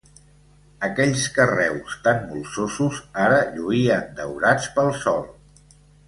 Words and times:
Aquells 0.85 1.25
carreus 1.35 1.97
tan 2.07 2.23
molsosos, 2.31 3.01
ara 3.25 3.37
lluïen 3.57 4.09
daurats 4.21 4.71
pel 4.79 4.91
sol. 5.05 5.21